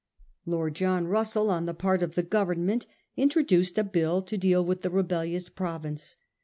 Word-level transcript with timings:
Lord 0.47 0.73
John 0.73 1.05
Rus 1.05 1.33
sell 1.33 1.51
on 1.51 1.67
the 1.67 1.75
part 1.75 2.01
of 2.01 2.15
the 2.15 2.23
Government 2.23 2.87
introduced 3.15 3.77
a 3.77 3.83
bill 3.83 4.23
to 4.23 4.35
deal 4.35 4.65
with 4.65 4.81
the 4.81 4.89
rebellious 4.89 5.47
province. 5.47 6.15